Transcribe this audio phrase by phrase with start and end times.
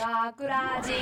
[0.00, 0.92] 学ラジ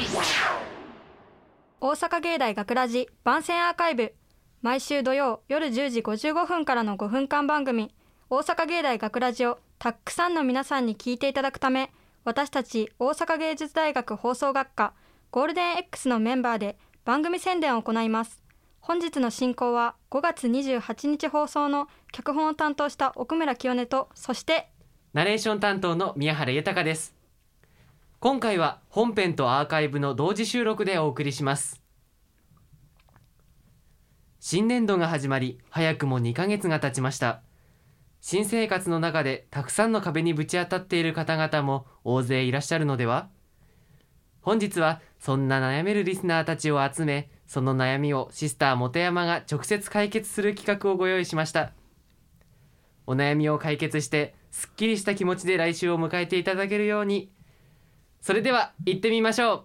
[1.82, 4.14] 大阪芸大学ラジ番宣アーカイブ。
[4.62, 7.94] 毎週土曜夜10時55分からの5分間番組。
[8.30, 11.92] 大阪芸大学ラジをたくさんの皆さんに聞いていただくため
[12.24, 14.94] 私たち大阪芸術大学放送学科
[15.30, 18.42] ゴールデン X のメンバーで番組宣伝を行います。
[18.80, 24.70] 本日の進行は5月28日放送の脚本を担当した奥村清音とそして
[25.12, 27.15] ナレーション担当の宮原豊です
[28.18, 31.82] 今回は本編とアーカイブの同時収録でお送りします。
[34.40, 37.42] 新年度が始まり早くも2ヶ月が経ちました。
[38.22, 43.28] 新生活の中でたくさんの壁にぶち当たっている方々も大勢いらっしゃるのでは？
[44.40, 51.72] 本日はそんな悩めるリスナーたちを集めその悩みをシスター本山が直接解決する企画をご用意しました。
[53.06, 57.30] お悩みを解決してすっきりした気持ちで来週を迎えていただけるように
[58.26, 59.62] それでは行ってみましょう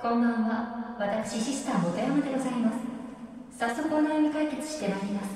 [0.00, 0.96] こんばんは。
[0.98, 2.78] 私、シスター本山でございます。
[3.58, 5.28] 早速お悩み解決してまいります。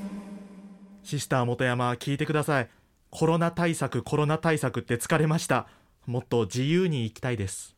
[1.02, 2.70] シスター本山聞いてください
[3.10, 5.66] コロナ対策コロナ対策って疲れました
[6.06, 7.76] もっと自由に生きたいです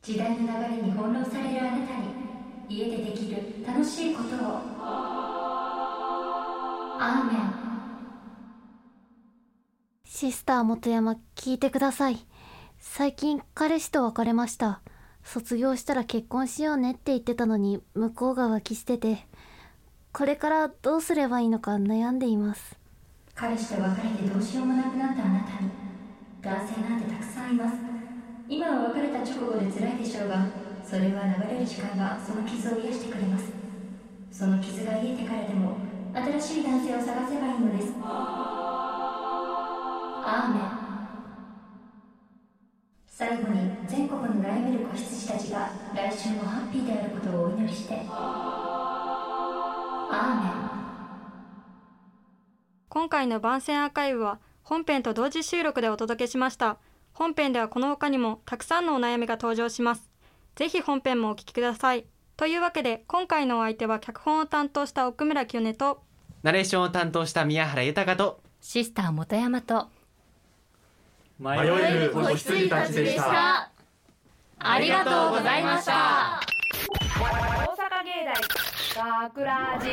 [0.00, 2.14] 時代の流れに翻弄されるあなたに、
[2.66, 4.38] 家でできる楽しいことを。
[6.98, 7.63] アーメン。
[10.16, 12.24] シスター本山聞いてください
[12.78, 14.80] 最近彼氏と別れました
[15.24, 19.26] 卒業したら結婚しようねって言ってたのに向こうが浮気してて
[20.12, 22.78] これからどうすればいいのか悩んでいます
[23.34, 25.70] 彼氏と別れてどうしようもなくなったあなたに、
[26.40, 27.74] 男性なんてたくさんいます。
[28.48, 30.46] 今は別れた直後で辛いでしょうが、
[30.84, 33.46] それは流れる時間がその傷を癒してくれます。
[34.30, 35.78] その傷が癒えてからでも、
[36.14, 38.73] 新しい男性を探せばいいのです。
[40.34, 40.62] アーメン。
[43.06, 48.02] 最後に全国の悩める子羊たちが来週もハッピーであることをお祈りして。
[48.10, 50.54] アーメン。
[52.88, 56.78] 今回の番宣アーカイブは本編と同時収録でお届けしました
[57.12, 60.10] 本編ではこの他にもたくさんのお悩みが登場します
[60.56, 62.06] ぜひ本編もお聞きください
[62.36, 66.02] というわけで今回のお相手は脚本を担当した奥村清音と
[66.44, 69.88] ナレーションを担当した宮原豊とシスター本山と
[71.36, 73.68] 迷える子羊たちでした。
[74.60, 76.40] ありがとうございました。
[77.18, 77.24] 大
[77.74, 78.24] 阪芸
[78.94, 79.88] 大学ラジ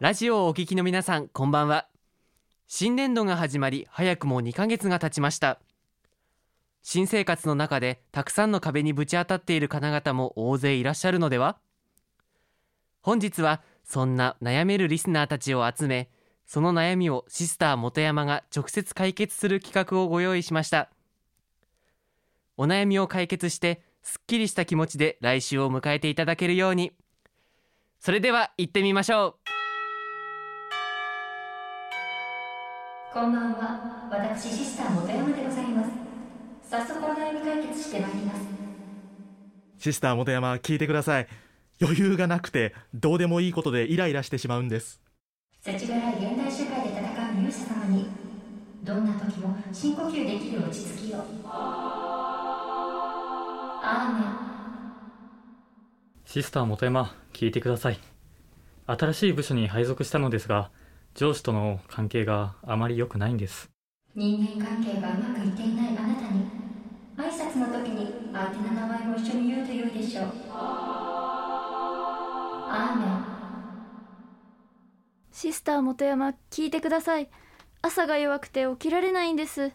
[0.00, 1.86] ラジオをお聞きの皆さんこんばんは。
[2.66, 5.60] 新年度が始まり早くも2ヶ月が経ちました。
[6.82, 11.56] 新生活の中でたくさんの壁にぶち当たっている方々も大勢いらっしゃるのでは？
[13.00, 16.08] 本日はそんな悩めるリスナーたちを集め
[16.46, 20.90] その悩みをシスター本山が直接解決する企画をご用意しました
[22.56, 26.92] お悩みを解決してすっきりした気持ちで来週を迎えていただけるように
[27.98, 29.34] それでは行ってみましょう
[33.14, 34.08] こんばんは。
[34.10, 35.90] 私、シスター本山でございます。
[36.62, 38.62] 早速お悩み解決してまいります。
[39.82, 41.26] シスター本山聞いてください
[41.80, 45.00] 余裕がなくてどうでもいいことでイライラしてしまうんです
[45.60, 46.22] 世知辛い
[47.52, 48.08] 戦う勇者様に、
[48.82, 51.18] どんな時も深呼吸できる落ち着きを。
[53.84, 54.52] アーメン。
[56.24, 57.98] シスター本山聞いてください
[58.86, 60.70] 新しい部署に配属したのですが
[61.14, 63.70] 上司との関係があまり良くないんです
[64.14, 66.46] 人間関係がうまくいっていないあなたに、
[67.18, 70.91] 挨拶の時に相手の名前も一緒に言うと良いでしょう。
[75.42, 77.28] シスター本山聞いてください。
[77.82, 79.72] 朝が弱くて起きられないんです。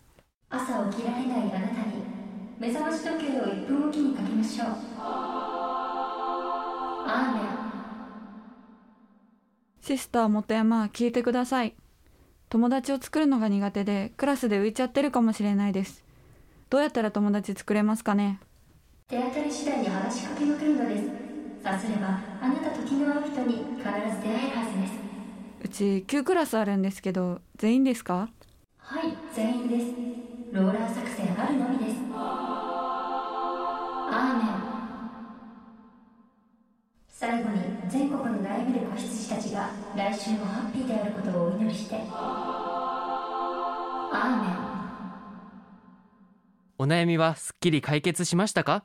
[0.50, 2.05] 朝起きられないあなたに
[2.57, 4.67] 目覚まし時計を1分おきにかけましょう。
[7.05, 7.47] アーメン。
[9.81, 11.75] シスター本山聞いてください。
[12.47, 16.05] 友達を作るのが苦手でクラスで浮いちゃってるかもしれないです。
[16.69, 18.40] どうやったら友達作れますかね？
[19.09, 21.03] 手当たり次第に話しかけまくるのです。
[21.61, 23.84] さすればあなたと気の合う人に必
[24.16, 24.16] ず
[25.78, 28.29] ち9クラスあるんですけど全員ですか？
[28.79, 29.85] はい全員です。
[30.52, 31.97] ローラー作戦あるのみです。
[32.16, 34.58] アーメン。
[37.08, 42.02] 最後に全国の悩める子羊たちが来週もハッピーであることをお祈りして。
[42.09, 44.58] アーメン。
[46.79, 48.84] お悩みはすっきり解決しましたか？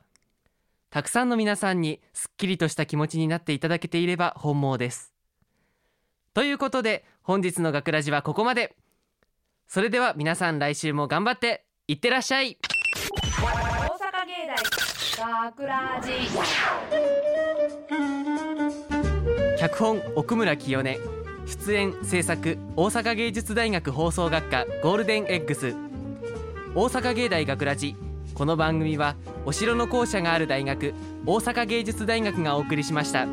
[0.91, 5.12] たくさんの皆さんにすっきりとした気持ちになっていただけていれば本望です
[6.33, 8.75] ということで本日の学ラジはここまで。
[9.67, 12.57] それでは皆さん来週も頑張っていってらっしゃい。
[13.21, 16.11] 大阪芸大学ラジ。
[19.59, 20.85] 脚本奥村清音。
[21.45, 25.75] 出演制作大阪芸術大学放送学科ゴールデン X
[26.73, 27.95] 大阪芸大学ラジ。
[28.33, 29.15] この番組は
[29.45, 30.95] お城の校舎がある大学
[31.27, 33.27] 大阪芸術大学がお送りしました。